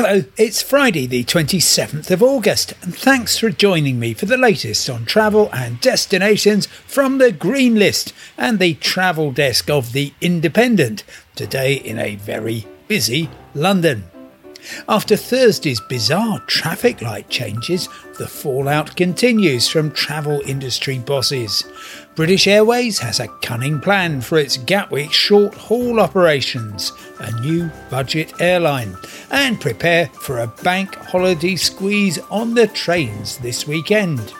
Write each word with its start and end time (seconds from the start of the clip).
Hello, 0.00 0.22
it's 0.36 0.62
Friday, 0.62 1.06
the 1.06 1.24
27th 1.24 2.08
of 2.12 2.22
August, 2.22 2.72
and 2.82 2.94
thanks 2.94 3.36
for 3.36 3.50
joining 3.50 3.98
me 3.98 4.14
for 4.14 4.26
the 4.26 4.36
latest 4.36 4.88
on 4.88 5.04
travel 5.04 5.50
and 5.52 5.80
destinations 5.80 6.66
from 6.86 7.18
the 7.18 7.32
Green 7.32 7.74
List 7.74 8.12
and 8.36 8.60
the 8.60 8.74
travel 8.74 9.32
desk 9.32 9.68
of 9.68 9.92
The 9.92 10.12
Independent, 10.20 11.02
today 11.34 11.74
in 11.74 11.98
a 11.98 12.14
very 12.14 12.64
busy 12.86 13.28
London. 13.56 14.04
After 14.88 15.16
Thursday's 15.16 15.80
bizarre 15.80 16.40
traffic 16.46 17.00
light 17.00 17.28
changes, 17.28 17.88
the 18.18 18.26
fallout 18.26 18.96
continues 18.96 19.68
from 19.68 19.90
travel 19.92 20.40
industry 20.46 20.98
bosses. 20.98 21.64
British 22.14 22.46
Airways 22.46 22.98
has 22.98 23.20
a 23.20 23.28
cunning 23.42 23.80
plan 23.80 24.20
for 24.20 24.38
its 24.38 24.56
Gatwick 24.56 25.12
short 25.12 25.54
haul 25.54 26.00
operations, 26.00 26.92
a 27.20 27.40
new 27.40 27.70
budget 27.90 28.40
airline, 28.40 28.96
and 29.30 29.60
prepare 29.60 30.06
for 30.20 30.40
a 30.40 30.52
bank 30.62 30.94
holiday 30.96 31.56
squeeze 31.56 32.18
on 32.30 32.54
the 32.54 32.66
trains 32.66 33.38
this 33.38 33.66
weekend. 33.66 34.32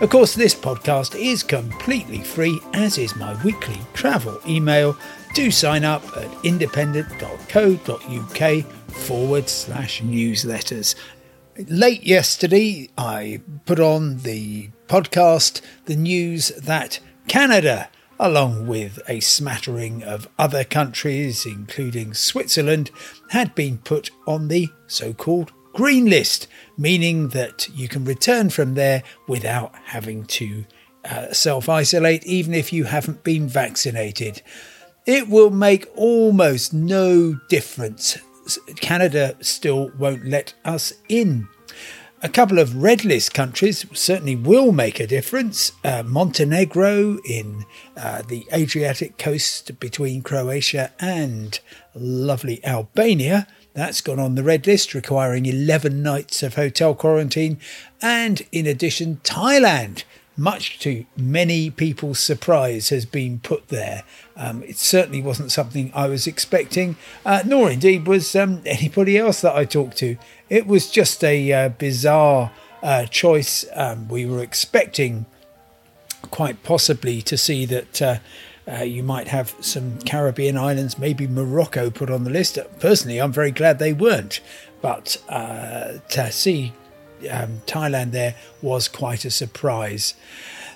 Of 0.00 0.10
course, 0.10 0.34
this 0.34 0.54
podcast 0.54 1.14
is 1.14 1.42
completely 1.42 2.20
free, 2.20 2.60
as 2.74 2.98
is 2.98 3.16
my 3.16 3.40
weekly 3.42 3.78
travel 3.94 4.38
email. 4.46 4.96
Do 5.34 5.50
sign 5.50 5.84
up 5.84 6.04
at 6.16 6.44
independent.co.uk 6.44 8.64
forward 8.92 9.48
slash 9.48 10.02
newsletters. 10.02 10.94
Late 11.68 12.04
yesterday, 12.04 12.88
I 12.96 13.40
put 13.66 13.80
on 13.80 14.18
the 14.18 14.70
podcast 14.88 15.60
the 15.84 15.96
news 15.96 16.48
that 16.48 16.98
Canada, 17.28 17.88
along 18.18 18.66
with 18.66 18.98
a 19.08 19.20
smattering 19.20 20.02
of 20.02 20.28
other 20.38 20.64
countries, 20.64 21.46
including 21.46 22.14
Switzerland, 22.14 22.90
had 23.30 23.54
been 23.54 23.78
put 23.78 24.10
on 24.26 24.48
the 24.48 24.68
so 24.86 25.12
called 25.12 25.52
green 25.72 26.06
list, 26.06 26.46
meaning 26.76 27.28
that 27.28 27.68
you 27.74 27.88
can 27.88 28.04
return 28.04 28.50
from 28.50 28.74
there 28.74 29.02
without 29.28 29.74
having 29.84 30.24
to 30.24 30.64
uh, 31.04 31.32
self 31.32 31.68
isolate, 31.68 32.24
even 32.24 32.54
if 32.54 32.72
you 32.72 32.84
haven't 32.84 33.24
been 33.24 33.48
vaccinated. 33.48 34.42
It 35.04 35.28
will 35.28 35.50
make 35.50 35.88
almost 35.96 36.72
no 36.72 37.34
difference 37.48 38.18
Canada 38.76 39.36
still 39.40 39.90
won't 39.98 40.26
let 40.26 40.54
us 40.64 40.92
in. 41.08 41.48
A 42.24 42.28
couple 42.28 42.60
of 42.60 42.76
red 42.76 43.04
list 43.04 43.34
countries 43.34 43.84
certainly 43.92 44.36
will 44.36 44.70
make 44.70 45.00
a 45.00 45.08
difference. 45.08 45.72
Uh, 45.82 46.04
Montenegro 46.06 47.18
in 47.28 47.64
uh, 47.96 48.22
the 48.22 48.46
Adriatic 48.52 49.18
coast 49.18 49.78
between 49.80 50.22
Croatia 50.22 50.92
and 51.00 51.58
lovely 51.94 52.64
Albania. 52.64 53.48
That's 53.74 54.00
gone 54.00 54.18
on 54.18 54.34
the 54.34 54.42
red 54.42 54.66
list, 54.66 54.94
requiring 54.94 55.46
11 55.46 56.02
nights 56.02 56.42
of 56.42 56.54
hotel 56.56 56.94
quarantine. 56.94 57.58
And 58.00 58.42
in 58.52 58.66
addition, 58.66 59.20
Thailand 59.24 60.04
much 60.36 60.78
to 60.78 61.04
many 61.16 61.70
people's 61.70 62.18
surprise, 62.18 62.88
has 62.88 63.04
been 63.04 63.38
put 63.40 63.68
there. 63.68 64.02
Um, 64.36 64.62
it 64.62 64.78
certainly 64.78 65.20
wasn't 65.20 65.52
something 65.52 65.92
I 65.94 66.08
was 66.08 66.26
expecting, 66.26 66.96
uh, 67.24 67.42
nor 67.44 67.70
indeed 67.70 68.06
was 68.06 68.34
um, 68.34 68.62
anybody 68.66 69.18
else 69.18 69.40
that 69.42 69.54
I 69.54 69.64
talked 69.64 69.98
to. 69.98 70.16
It 70.48 70.66
was 70.66 70.90
just 70.90 71.22
a 71.22 71.52
uh, 71.52 71.68
bizarre 71.70 72.52
uh, 72.82 73.06
choice. 73.06 73.64
Um, 73.74 74.08
we 74.08 74.24
were 74.26 74.42
expecting 74.42 75.26
quite 76.30 76.62
possibly 76.62 77.20
to 77.22 77.36
see 77.36 77.66
that. 77.66 78.20
Uh, 78.66 78.78
uh, 78.78 78.82
you 78.82 79.02
might 79.02 79.28
have 79.28 79.54
some 79.60 79.98
Caribbean 80.00 80.56
islands, 80.56 80.98
maybe 80.98 81.26
Morocco 81.26 81.90
put 81.90 82.10
on 82.10 82.24
the 82.24 82.30
list. 82.30 82.58
Personally, 82.80 83.20
I'm 83.20 83.32
very 83.32 83.50
glad 83.50 83.78
they 83.78 83.92
weren't. 83.92 84.40
But 84.80 85.22
uh, 85.28 85.98
to 86.10 86.32
see 86.32 86.72
um, 87.30 87.62
Thailand 87.66 88.10
there 88.10 88.34
was 88.60 88.88
quite 88.88 89.24
a 89.24 89.30
surprise. 89.30 90.14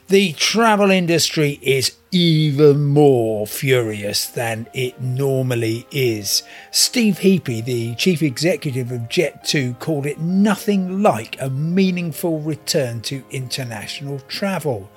The 0.08 0.34
travel 0.34 0.92
industry 0.92 1.58
is 1.62 1.96
even 2.12 2.86
more 2.86 3.44
furious 3.44 4.26
than 4.26 4.68
it 4.72 5.00
normally 5.00 5.84
is. 5.90 6.44
Steve 6.70 7.18
Heapy, 7.18 7.64
the 7.64 7.96
chief 7.96 8.22
executive 8.22 8.92
of 8.92 9.02
Jet2, 9.02 9.80
called 9.80 10.06
it 10.06 10.20
nothing 10.20 11.02
like 11.02 11.36
a 11.40 11.50
meaningful 11.50 12.38
return 12.40 13.00
to 13.02 13.24
international 13.32 14.20
travel. 14.28 14.88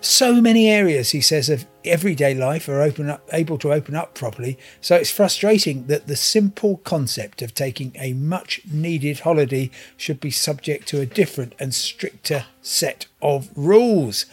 So 0.00 0.40
many 0.40 0.68
areas, 0.68 1.10
he 1.10 1.20
says, 1.20 1.48
of 1.48 1.66
everyday 1.84 2.34
life 2.34 2.68
are 2.68 2.80
open 2.80 3.10
up, 3.10 3.28
able 3.32 3.58
to 3.58 3.72
open 3.72 3.94
up 3.94 4.14
properly. 4.14 4.58
So 4.80 4.94
it's 4.96 5.10
frustrating 5.10 5.86
that 5.86 6.06
the 6.06 6.16
simple 6.16 6.78
concept 6.78 7.42
of 7.42 7.54
taking 7.54 7.92
a 7.98 8.12
much 8.12 8.60
needed 8.70 9.20
holiday 9.20 9.70
should 9.96 10.20
be 10.20 10.30
subject 10.30 10.86
to 10.88 11.00
a 11.00 11.06
different 11.06 11.54
and 11.58 11.74
stricter 11.74 12.46
set 12.62 13.06
of 13.20 13.50
rules. 13.56 14.26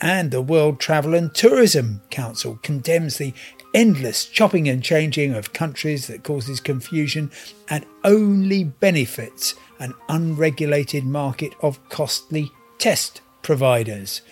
And 0.00 0.30
the 0.30 0.42
World 0.42 0.80
Travel 0.80 1.14
and 1.14 1.34
Tourism 1.34 2.00
Council 2.10 2.58
condemns 2.62 3.18
the 3.18 3.34
endless 3.74 4.24
chopping 4.24 4.68
and 4.68 4.82
changing 4.82 5.34
of 5.34 5.52
countries 5.52 6.06
that 6.06 6.24
causes 6.24 6.58
confusion 6.58 7.30
and 7.68 7.86
only 8.02 8.64
benefits 8.64 9.54
an 9.78 9.94
unregulated 10.08 11.04
market 11.04 11.52
of 11.62 11.86
costly 11.88 12.50
test 12.78 13.20
providers. 13.42 14.22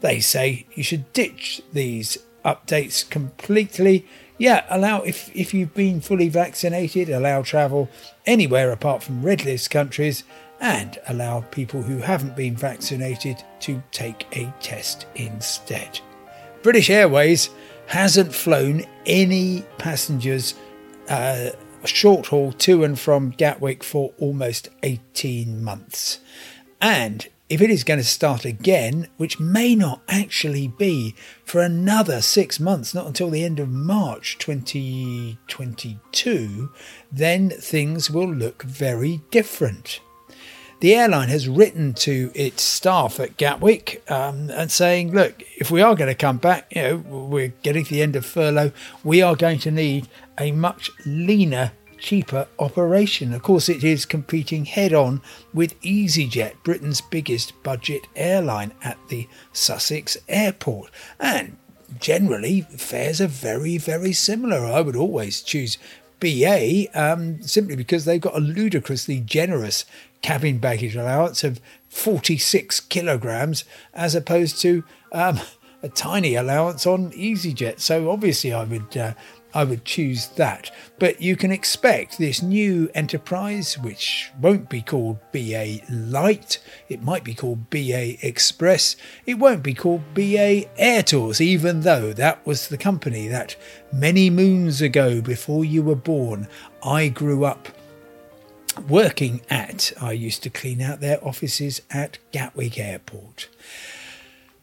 They 0.00 0.20
say 0.20 0.66
you 0.74 0.82
should 0.82 1.12
ditch 1.12 1.62
these 1.72 2.18
updates 2.44 3.08
completely. 3.08 4.06
Yeah, 4.38 4.64
allow 4.70 5.02
if 5.02 5.34
if 5.34 5.52
you've 5.52 5.74
been 5.74 6.00
fully 6.00 6.28
vaccinated, 6.28 7.10
allow 7.10 7.42
travel 7.42 7.88
anywhere 8.24 8.70
apart 8.70 9.02
from 9.02 9.22
red 9.22 9.44
list 9.44 9.70
countries 9.70 10.24
and 10.60 10.98
allow 11.08 11.40
people 11.40 11.82
who 11.82 11.98
haven't 11.98 12.36
been 12.36 12.56
vaccinated 12.56 13.42
to 13.60 13.82
take 13.90 14.26
a 14.36 14.52
test 14.60 15.06
instead. 15.14 16.00
British 16.62 16.90
Airways 16.90 17.50
hasn't 17.86 18.34
flown 18.34 18.84
any 19.06 19.64
passengers 19.78 20.54
uh, 21.08 21.50
short 21.84 22.26
haul 22.26 22.52
to 22.52 22.84
and 22.84 22.98
from 22.98 23.30
Gatwick 23.30 23.82
for 23.82 24.12
almost 24.18 24.68
18 24.82 25.62
months. 25.62 26.20
And 26.80 27.28
if 27.48 27.62
it 27.62 27.70
is 27.70 27.84
going 27.84 27.98
to 27.98 28.04
start 28.04 28.44
again, 28.44 29.08
which 29.16 29.40
may 29.40 29.74
not 29.74 30.02
actually 30.08 30.68
be 30.68 31.14
for 31.44 31.62
another 31.62 32.20
six 32.20 32.60
months, 32.60 32.94
not 32.94 33.06
until 33.06 33.30
the 33.30 33.42
end 33.42 33.58
of 33.58 33.70
March 33.70 34.36
2022, 34.38 36.70
then 37.10 37.48
things 37.50 38.10
will 38.10 38.28
look 38.28 38.62
very 38.62 39.22
different. 39.30 40.00
The 40.80 40.94
airline 40.94 41.30
has 41.30 41.48
written 41.48 41.94
to 41.94 42.30
its 42.34 42.62
staff 42.62 43.18
at 43.18 43.36
Gatwick 43.36 44.08
um, 44.08 44.48
and 44.50 44.70
saying, 44.70 45.12
look, 45.12 45.42
if 45.56 45.72
we 45.72 45.82
are 45.82 45.96
going 45.96 46.10
to 46.10 46.14
come 46.14 46.36
back, 46.36 46.68
you 46.70 46.82
know, 46.82 46.98
we're 46.98 47.52
getting 47.62 47.84
to 47.84 47.90
the 47.90 48.02
end 48.02 48.14
of 48.14 48.24
furlough, 48.24 48.70
we 49.02 49.20
are 49.20 49.34
going 49.34 49.58
to 49.60 49.72
need 49.72 50.06
a 50.38 50.52
much 50.52 50.92
leaner 51.04 51.72
cheaper 51.98 52.46
operation. 52.58 53.32
Of 53.32 53.42
course, 53.42 53.68
it 53.68 53.84
is 53.84 54.06
competing 54.06 54.64
head 54.64 54.92
on 54.92 55.20
with 55.52 55.80
EasyJet, 55.82 56.62
Britain's 56.62 57.00
biggest 57.00 57.60
budget 57.62 58.06
airline 58.16 58.72
at 58.82 58.98
the 59.08 59.28
Sussex 59.52 60.16
airport. 60.28 60.90
And 61.20 61.56
generally, 62.00 62.62
fares 62.62 63.20
are 63.20 63.26
very, 63.26 63.78
very 63.78 64.12
similar. 64.12 64.58
I 64.58 64.80
would 64.80 64.96
always 64.96 65.42
choose 65.42 65.78
BA 66.20 66.86
um, 66.94 67.42
simply 67.42 67.76
because 67.76 68.04
they've 68.04 68.20
got 68.20 68.36
a 68.36 68.40
ludicrously 68.40 69.20
generous 69.20 69.84
cabin 70.22 70.58
baggage 70.58 70.96
allowance 70.96 71.44
of 71.44 71.60
46 71.88 72.80
kilograms 72.80 73.64
as 73.94 74.14
opposed 74.14 74.60
to 74.60 74.82
um, 75.12 75.40
a 75.82 75.88
tiny 75.88 76.34
allowance 76.34 76.86
on 76.86 77.12
EasyJet. 77.12 77.80
So 77.80 78.10
obviously, 78.10 78.52
I 78.52 78.64
would 78.64 78.96
uh, 78.96 79.14
I 79.54 79.64
would 79.64 79.84
choose 79.84 80.28
that. 80.28 80.70
But 80.98 81.22
you 81.22 81.36
can 81.36 81.50
expect 81.50 82.18
this 82.18 82.42
new 82.42 82.90
enterprise, 82.94 83.78
which 83.78 84.30
won't 84.40 84.68
be 84.68 84.82
called 84.82 85.18
BA 85.32 85.78
Light, 85.90 86.58
it 86.88 87.02
might 87.02 87.24
be 87.24 87.34
called 87.34 87.70
BA 87.70 88.24
Express, 88.26 88.96
it 89.26 89.34
won't 89.34 89.62
be 89.62 89.74
called 89.74 90.02
BA 90.14 90.64
Air 90.76 91.02
Tours, 91.02 91.40
even 91.40 91.80
though 91.80 92.12
that 92.12 92.46
was 92.46 92.68
the 92.68 92.78
company 92.78 93.28
that 93.28 93.56
many 93.92 94.28
moons 94.30 94.80
ago, 94.80 95.20
before 95.20 95.64
you 95.64 95.82
were 95.82 95.96
born, 95.96 96.48
I 96.82 97.08
grew 97.08 97.44
up 97.44 97.68
working 98.86 99.40
at. 99.50 99.92
I 100.00 100.12
used 100.12 100.42
to 100.44 100.50
clean 100.50 100.80
out 100.80 101.00
their 101.00 101.24
offices 101.24 101.80
at 101.90 102.18
Gatwick 102.32 102.78
Airport. 102.78 103.48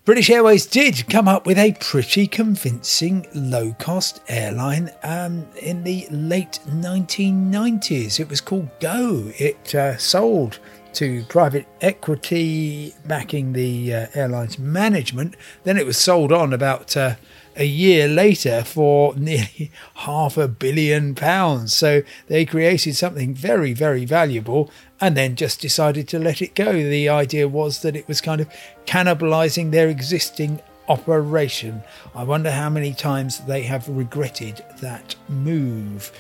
British 0.06 0.30
Airways 0.30 0.68
did 0.68 1.10
come 1.10 1.28
up 1.28 1.48
with 1.48 1.58
a 1.58 1.76
pretty 1.80 2.28
convincing 2.28 3.26
low 3.34 3.74
cost 3.80 4.22
airline 4.28 4.92
um, 5.02 5.48
in 5.60 5.84
the 5.84 6.08
late 6.12 6.60
1990s. 6.68 8.20
It 8.20 8.30
was 8.30 8.40
called 8.40 8.70
Go. 8.80 9.32
It 9.40 9.74
uh, 9.74 9.98
sold 9.98 10.60
to 10.94 11.26
private 11.26 11.68
equity 11.82 12.94
backing 13.08 13.54
the 13.54 13.96
uh, 13.96 14.08
airline's 14.14 14.60
management. 14.60 15.36
Then 15.64 15.76
it 15.76 15.88
was 15.88 15.98
sold 15.98 16.32
on 16.32 16.54
about 16.54 16.96
uh, 16.96 17.16
a 17.56 17.66
year 17.66 18.08
later 18.08 18.64
for 18.64 19.16
nearly 19.18 19.72
half 19.96 20.38
a 20.38 20.48
billion 20.48 21.16
pounds. 21.16 21.74
So 21.74 22.04
they 22.28 22.46
created 22.46 22.96
something 22.96 23.34
very, 23.34 23.74
very 23.74 24.06
valuable 24.06 24.70
and 25.02 25.16
then 25.18 25.36
just 25.36 25.62
decided 25.62 26.08
to 26.10 26.20
let 26.20 26.42
it 26.42 26.56
go. 26.56 26.74
The 26.74 27.10
idea 27.10 27.48
was 27.48 27.82
that 27.82 27.96
it 27.96 28.08
was 28.08 28.22
kind 28.22 28.42
of 28.42 28.50
cannibalizing 28.86 29.72
their 29.72 29.90
existing 29.90 30.62
operation. 30.88 31.84
I 32.14 32.24
wonder 32.24 32.52
how 32.52 32.70
many 32.70 32.94
times 32.94 33.40
they 33.40 33.64
have 33.64 33.88
regretted 33.90 34.64
that 34.82 35.16
move. 35.28 36.12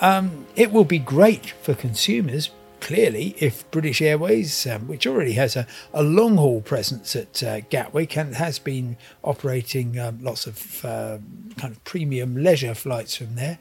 Um, 0.00 0.46
it 0.56 0.72
will 0.72 0.84
be 0.84 0.98
great 0.98 1.50
for 1.62 1.74
consumers 1.74 2.50
clearly, 2.80 3.34
if 3.38 3.68
British 3.70 4.02
Airways, 4.02 4.66
um, 4.66 4.86
which 4.88 5.06
already 5.06 5.32
has 5.32 5.56
a, 5.56 5.66
a 5.94 6.02
long 6.02 6.36
haul 6.36 6.60
presence 6.60 7.16
at 7.16 7.42
uh, 7.42 7.60
Gatwick 7.60 8.16
and 8.16 8.34
has 8.34 8.58
been 8.58 8.98
operating 9.22 9.98
um, 9.98 10.22
lots 10.22 10.46
of 10.46 10.84
uh, 10.84 11.18
kind 11.56 11.72
of 11.72 11.82
premium 11.84 12.36
leisure 12.36 12.74
flights 12.74 13.16
from 13.16 13.36
there, 13.36 13.58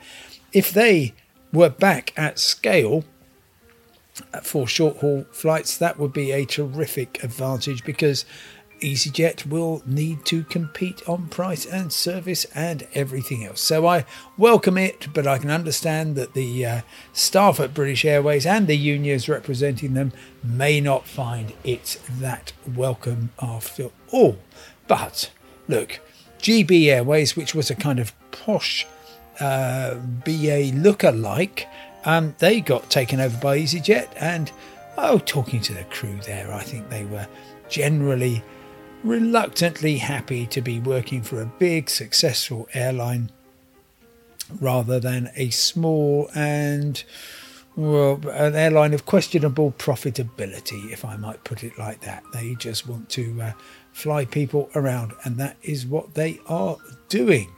if 0.52 0.72
they 0.72 1.14
were 1.54 1.70
back 1.70 2.12
at 2.18 2.38
scale, 2.38 3.06
for 4.44 4.68
short 4.68 4.98
haul 4.98 5.26
flights, 5.32 5.78
that 5.78 5.98
would 5.98 6.14
be 6.14 6.32
a 6.32 6.46
terrific 6.46 7.24
advantage 7.24 7.84
because 7.84 8.26
EasyJet 8.84 9.46
will 9.46 9.82
need 9.86 10.26
to 10.26 10.44
compete 10.44 11.08
on 11.08 11.28
price 11.28 11.66
and 11.66 11.92
service 11.92 12.46
and 12.54 12.86
everything 12.94 13.46
else. 13.46 13.62
So 13.62 13.88
I 13.88 14.06
welcome 14.38 14.78
it, 14.78 15.08
but 15.14 15.26
I 15.26 15.38
can 15.38 15.50
understand 15.50 16.16
that 16.18 16.34
the 16.34 16.66
uh, 16.66 16.82
staff 17.14 17.60
at 17.60 17.74
British 17.74 18.04
Airways 18.04 18.46
and 18.46 18.68
the 18.68 18.78
unions 18.78 19.30
representing 19.30 19.94
them 19.94 20.12
may 20.44 20.82
not 20.82 21.08
find 21.08 21.54
it 21.64 22.00
that 22.20 22.52
welcome 22.76 23.32
after 23.42 23.90
all. 24.12 24.38
But 24.88 25.32
look, 25.68 26.02
GB 26.40 26.88
Airways, 26.88 27.38
which 27.38 27.56
was 27.56 27.72
a 27.72 27.76
kind 27.76 28.00
of 28.00 28.14
posh 28.32 28.86
uh, 29.40 29.96
BA 29.96 30.72
looker-like, 30.74 31.68
um, 32.06 32.36
they 32.40 32.62
got 32.62 32.90
taken 32.90 33.20
over 33.20 33.38
by 33.38 33.60
EasyJet, 33.60 34.10
and 34.18 34.52
oh, 34.98 35.20
talking 35.20 35.62
to 35.62 35.74
the 35.74 35.84
crew 35.86 36.20
there, 36.26 36.52
I 36.54 36.64
think 36.64 36.90
they 36.90 37.06
were 37.06 37.28
generally 37.70 38.44
reluctantly 39.04 39.98
happy 39.98 40.46
to 40.48 40.62
be 40.62 40.80
working 40.80 41.22
for 41.22 41.42
a 41.42 41.46
big, 41.46 41.90
successful 41.90 42.68
airline 42.74 43.32
rather 44.60 45.00
than 45.00 45.32
a 45.36 45.50
small 45.50 46.30
and 46.36 47.04
well, 47.76 48.20
an 48.30 48.56
airline 48.56 48.94
of 48.94 49.06
questionable 49.06 49.74
profitability, 49.78 50.92
if 50.92 51.04
I 51.04 51.18
might 51.18 51.44
put 51.44 51.64
it 51.64 51.78
like 51.80 52.02
that. 52.02 52.24
They 52.32 52.54
just 52.56 52.88
want 52.88 53.10
to 53.10 53.42
uh, 53.42 53.52
fly 53.92 54.26
people 54.26 54.70
around, 54.76 55.14
and 55.24 55.38
that 55.38 55.58
is 55.64 55.86
what 55.86 56.14
they 56.14 56.40
are 56.48 56.78
doing. 57.10 57.52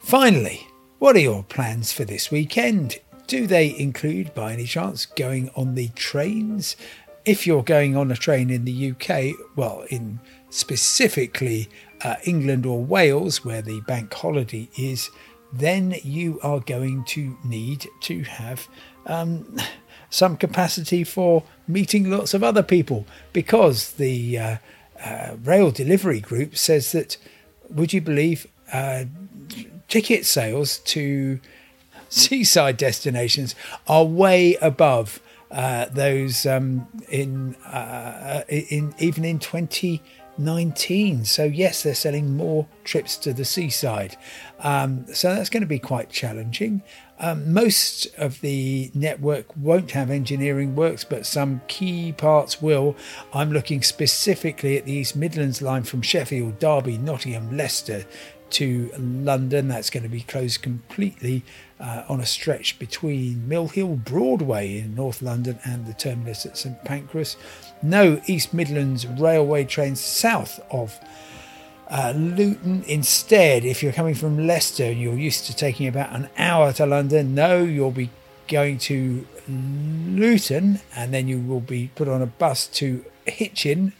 Finally, 0.00 0.66
what 0.98 1.16
are 1.16 1.20
your 1.20 1.42
plans 1.42 1.92
for 1.92 2.04
this 2.04 2.30
weekend? 2.30 3.00
Do 3.26 3.46
they 3.46 3.76
include, 3.76 4.34
by 4.34 4.52
any 4.52 4.66
chance, 4.66 5.06
going 5.06 5.50
on 5.56 5.74
the 5.74 5.88
trains? 5.88 6.76
If 7.24 7.46
you're 7.46 7.64
going 7.64 7.96
on 7.96 8.10
a 8.12 8.16
train 8.16 8.50
in 8.50 8.64
the 8.64 8.92
UK, 8.92 9.34
well, 9.56 9.84
in 9.90 10.20
specifically 10.50 11.68
uh, 12.04 12.16
England 12.24 12.66
or 12.66 12.84
Wales, 12.84 13.44
where 13.44 13.62
the 13.62 13.80
bank 13.80 14.14
holiday 14.14 14.68
is, 14.78 15.10
then 15.52 15.96
you 16.04 16.38
are 16.42 16.60
going 16.60 17.04
to 17.04 17.36
need 17.44 17.86
to 18.02 18.22
have 18.22 18.68
um, 19.06 19.56
some 20.10 20.36
capacity 20.36 21.02
for 21.02 21.42
meeting 21.66 22.08
lots 22.10 22.32
of 22.32 22.44
other 22.44 22.62
people 22.62 23.06
because 23.32 23.92
the 23.92 24.38
uh, 24.38 24.56
uh, 25.04 25.36
rail 25.42 25.70
delivery 25.72 26.20
group 26.20 26.56
says 26.56 26.92
that, 26.92 27.16
would 27.68 27.92
you 27.92 28.00
believe, 28.00 28.46
uh, 28.72 29.04
ticket 29.88 30.26
sales 30.26 30.78
to 30.78 31.40
seaside 32.08 32.76
destinations 32.76 33.54
are 33.86 34.04
way 34.04 34.54
above 34.56 35.20
uh, 35.50 35.86
those 35.86 36.44
um, 36.44 36.88
in 37.08 37.54
uh, 37.66 38.42
in 38.48 38.94
even 38.98 39.24
in 39.24 39.38
2019. 39.38 41.24
So, 41.24 41.44
yes, 41.44 41.82
they're 41.82 41.94
selling 41.94 42.36
more 42.36 42.66
trips 42.84 43.16
to 43.18 43.32
the 43.32 43.44
seaside. 43.44 44.16
Um, 44.60 45.06
so, 45.14 45.34
that's 45.34 45.50
going 45.50 45.62
to 45.62 45.68
be 45.68 45.78
quite 45.78 46.10
challenging. 46.10 46.82
Um, 47.18 47.54
most 47.54 48.06
of 48.18 48.40
the 48.42 48.90
network 48.92 49.56
won't 49.56 49.92
have 49.92 50.10
engineering 50.10 50.76
works, 50.76 51.04
but 51.04 51.24
some 51.24 51.62
key 51.68 52.12
parts 52.12 52.60
will. 52.60 52.94
I'm 53.32 53.52
looking 53.52 53.82
specifically 53.82 54.76
at 54.76 54.84
the 54.84 54.92
East 54.92 55.16
Midlands 55.16 55.62
line 55.62 55.84
from 55.84 56.02
Sheffield, 56.02 56.58
Derby, 56.58 56.98
Nottingham, 56.98 57.56
Leicester 57.56 58.04
to 58.50 58.90
London. 58.98 59.68
That's 59.68 59.90
going 59.90 60.02
to 60.02 60.08
be 60.08 60.22
closed 60.22 60.62
completely 60.62 61.42
uh, 61.80 62.04
on 62.08 62.20
a 62.20 62.26
stretch 62.26 62.78
between 62.78 63.48
Mill 63.48 63.68
Hill 63.68 63.96
Broadway 63.96 64.78
in 64.78 64.94
North 64.94 65.22
London 65.22 65.58
and 65.64 65.86
the 65.86 65.94
terminus 65.94 66.46
at 66.46 66.56
St 66.56 66.82
Pancras 66.84 67.36
no 67.82 68.20
East 68.26 68.54
Midlands 68.54 69.06
Railway 69.06 69.64
trains 69.64 70.00
south 70.00 70.60
of 70.70 70.98
uh, 71.88 72.12
Luton. 72.16 72.84
Instead, 72.86 73.64
if 73.64 73.82
you're 73.82 73.92
coming 73.92 74.14
from 74.14 74.46
Leicester 74.46 74.84
and 74.84 75.00
you're 75.00 75.14
used 75.14 75.46
to 75.46 75.54
taking 75.54 75.86
about 75.86 76.14
an 76.14 76.28
hour 76.38 76.72
to 76.74 76.86
London, 76.86 77.34
no, 77.34 77.62
you'll 77.62 77.90
be 77.90 78.10
going 78.48 78.78
to 78.78 79.26
Luton 79.48 80.80
and 80.94 81.12
then 81.12 81.28
you 81.28 81.38
will 81.40 81.60
be 81.60 81.90
put 81.94 82.08
on 82.08 82.22
a 82.22 82.26
bus 82.26 82.66
to 82.66 83.04
Hitchin, 83.26 83.92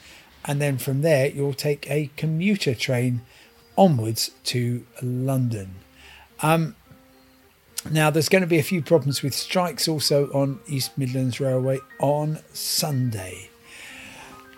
and 0.45 0.61
then 0.61 0.79
from 0.79 1.03
there 1.03 1.29
you'll 1.29 1.55
take 1.55 1.89
a 1.91 2.11
commuter 2.17 2.75
train 2.75 3.23
onwards 3.76 4.31
to 4.44 4.87
London. 5.02 5.76
Um, 6.43 6.76
now, 7.90 8.11
there's 8.11 8.28
going 8.28 8.43
to 8.43 8.49
be 8.49 8.58
a 8.58 8.64
few 8.64 8.82
problems 8.82 9.23
with 9.23 9.34
strikes 9.34 9.87
also 9.87 10.26
on 10.32 10.61
East 10.67 10.99
Midlands 10.99 11.38
Railway 11.38 11.78
on 12.00 12.40
Sunday. 12.52 13.50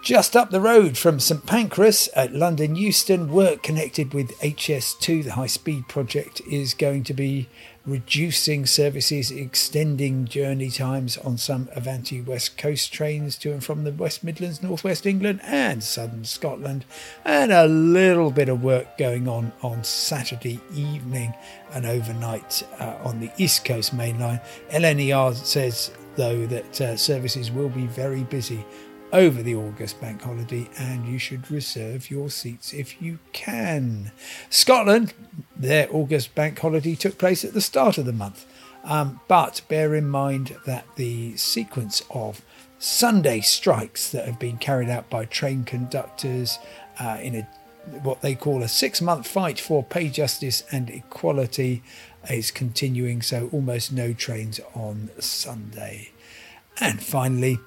Just 0.01 0.37
up 0.37 0.51
the 0.51 0.61
road 0.61 0.97
from 0.97 1.19
St 1.19 1.45
Pancras 1.45 2.09
at 2.15 2.33
London 2.33 2.77
Euston, 2.77 3.33
work 3.33 3.63
connected 3.65 4.15
with 4.15 4.39
HS2, 4.39 5.25
the 5.25 5.33
high 5.33 5.49
speed 5.49 5.89
project, 5.89 6.41
is 6.49 6.73
going 6.73 7.03
to 7.05 7.13
be 7.13 7.49
reducing 7.85 8.65
services, 8.65 9.31
extending 9.33 10.25
journey 10.25 10.71
times 10.71 11.19
on 11.19 11.37
some 11.37 11.69
Avanti 11.75 12.21
West 12.21 12.57
Coast 12.57 12.93
trains 12.93 13.37
to 13.39 13.51
and 13.51 13.63
from 13.63 13.83
the 13.85 13.93
West 13.93 14.23
Midlands, 14.23 14.63
Northwest 14.63 15.05
England, 15.05 15.41
and 15.43 15.83
southern 15.83 16.25
Scotland, 16.25 16.85
and 17.25 17.51
a 17.51 17.67
little 17.67 18.31
bit 18.31 18.49
of 18.49 18.63
work 18.63 18.97
going 18.99 19.27
on 19.27 19.53
on 19.63 19.83
Saturday 19.83 20.61
evening 20.75 21.35
and 21.73 21.85
overnight 21.85 22.63
uh, 22.79 22.97
on 23.05 23.21
the 23.21 23.33
East 23.37 23.65
Coast 23.65 23.97
mainline. 23.97 24.41
LNER 24.71 25.35
says, 25.35 25.91
though, 26.15 26.47
that 26.47 26.81
uh, 26.81 26.97
services 26.97 27.51
will 27.51 27.69
be 27.69 27.87
very 27.87 28.23
busy 28.23 28.65
over 29.13 29.43
the 29.43 29.55
August 29.55 30.01
bank 30.01 30.23
holiday, 30.23 30.69
and 30.79 31.07
you 31.07 31.19
should 31.19 31.51
reserve 31.51 32.11
your 32.11 32.31
seats 32.31 32.73
if 32.73 33.01
you 33.01 33.19
can. 33.33 34.13
Scotland, 34.51 35.15
their 35.57 35.89
August 35.91 36.35
bank 36.35 36.59
holiday 36.59 36.95
took 36.95 37.19
place 37.19 37.45
at 37.45 37.55
the 37.55 37.61
start 37.61 37.99
of 37.99 38.07
the 38.07 38.13
month, 38.13 38.47
um, 38.85 39.21
but 39.29 39.63
bear 39.69 39.95
in 39.95 40.09
mind 40.09 40.57
that 40.67 40.85
the 40.97 41.37
sequence 41.37 42.03
of 42.11 42.43
Sunday 42.79 43.41
strikes 43.41 44.11
that 44.11 44.27
have 44.27 44.39
been 44.39 44.57
carried 44.57 44.89
out 44.89 45.11
by 45.11 45.25
train 45.25 45.65
conductors 45.65 46.59
uh, 47.01 47.19
in 47.21 47.35
a 47.35 47.49
what 48.03 48.21
they 48.21 48.35
call 48.35 48.63
a 48.63 48.69
six 48.69 49.01
month 49.01 49.27
fight 49.27 49.59
for 49.59 49.83
pay 49.83 50.11
justice 50.11 50.63
and 50.71 50.91
equality 50.91 51.83
is 52.29 52.51
continuing, 52.51 53.23
so 53.23 53.49
almost 53.53 53.93
no 53.93 54.13
trains 54.13 54.61
on 54.75 55.11
Sunday. 55.19 56.11
And 56.81 57.03
finally, 57.03 57.59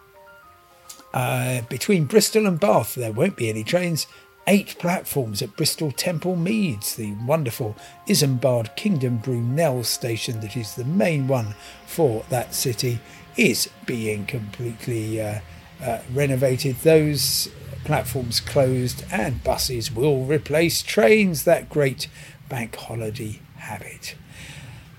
uh, 1.14 1.62
between 1.64 2.06
Bristol 2.06 2.48
and 2.48 2.60
Bath, 2.60 2.96
there 2.96 3.12
won't 3.12 3.36
be 3.36 3.50
any 3.50 3.64
trains 3.64 4.08
eight 4.48 4.76
platforms 4.80 5.42
at 5.42 5.56
Bristol 5.56 5.92
Temple 5.92 6.36
Meads, 6.36 6.96
the 6.96 7.14
wonderful 7.26 7.76
Isambard 8.08 8.76
Kingdom 8.76 9.18
Brunel 9.18 9.84
station 9.84 10.40
that 10.42 10.58
is 10.58 10.76
the 10.76 10.86
main 10.86 11.28
one 11.28 11.56
for 11.86 12.26
that 12.30 12.54
city, 12.54 13.00
is 13.38 13.70
being 13.86 14.26
completely 14.26 15.22
uh, 15.22 15.40
uh, 15.84 16.00
renovated. 16.14 16.76
Those 16.78 17.50
platforms 17.86 18.40
closed 18.40 19.04
and 19.12 19.44
buses 19.44 19.92
will 19.92 20.26
replace 20.26 20.82
trains, 20.82 21.44
that 21.44 21.70
great 21.70 22.08
bank 22.50 22.76
holiday 22.76 23.40
habit. 23.58 24.16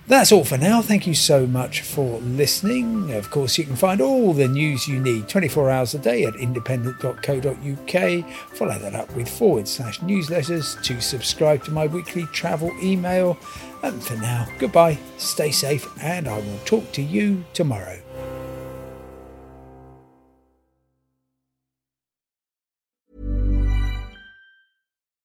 That's 0.08 0.32
all 0.32 0.44
for 0.44 0.58
now. 0.58 0.82
Thank 0.82 1.06
you 1.06 1.14
so 1.14 1.46
much 1.46 1.82
for 1.82 2.18
listening. 2.20 3.12
Of 3.12 3.30
course, 3.30 3.56
you 3.56 3.64
can 3.64 3.76
find 3.76 4.00
all 4.00 4.32
the 4.32 4.48
news 4.48 4.88
you 4.88 5.00
need 5.00 5.28
24 5.28 5.70
hours 5.70 5.94
a 5.94 5.98
day 5.98 6.24
at 6.24 6.34
independent.co.uk. 6.36 8.30
Follow 8.54 8.78
that 8.78 8.94
up 8.94 9.14
with 9.14 9.28
forward 9.28 9.68
slash 9.68 10.00
newsletters 10.00 10.82
to 10.82 11.00
subscribe 11.00 11.64
to 11.64 11.70
my 11.70 11.86
weekly 11.86 12.26
travel 12.26 12.70
email. 12.82 13.38
And 13.82 14.02
for 14.02 14.16
now, 14.16 14.46
goodbye, 14.58 14.98
stay 15.18 15.50
safe, 15.50 15.88
and 16.02 16.28
I 16.28 16.38
will 16.38 16.58
talk 16.64 16.90
to 16.92 17.02
you 17.02 17.44
tomorrow. 17.52 18.00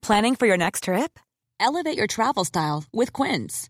Planning 0.01 0.35
for 0.35 0.45
your 0.47 0.57
next 0.57 0.83
trip? 0.85 1.19
Elevate 1.59 1.97
your 1.97 2.07
travel 2.07 2.45
style 2.45 2.85
with 2.93 3.11
Quince. 3.11 3.69